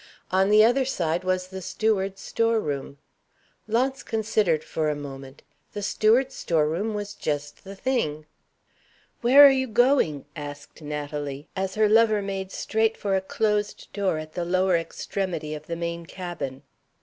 On 0.31 0.49
the 0.49 0.63
other 0.65 0.83
side 0.83 1.23
was 1.23 1.49
the 1.49 1.61
steward's 1.61 2.21
store 2.21 2.59
room. 2.59 2.97
Launce 3.67 4.01
considered 4.01 4.63
for 4.63 4.89
a 4.89 4.95
moment. 4.95 5.43
The 5.73 5.83
steward's 5.83 6.33
store 6.33 6.67
room 6.67 6.95
was 6.95 7.13
just 7.13 7.63
the 7.63 7.75
thing! 7.75 8.25
"Where 9.21 9.45
are 9.45 9.51
you 9.51 9.67
going?" 9.67 10.25
asked 10.35 10.81
Natalie, 10.81 11.49
as 11.55 11.75
her 11.75 11.87
lover 11.87 12.23
made 12.23 12.51
straight 12.51 12.97
for 12.97 13.15
a 13.15 13.21
closed 13.21 13.93
door 13.93 14.17
at 14.17 14.33
the 14.33 14.43
lower 14.43 14.75
extremity 14.75 15.53
of 15.53 15.67
the 15.67 15.75
main 15.75 16.07
cabin. 16.07 16.63